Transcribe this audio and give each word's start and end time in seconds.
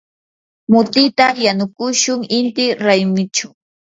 mutita 0.71 1.25
yanukushun 1.45 2.19
inti 2.37 2.65
raymichaw. 2.85 3.53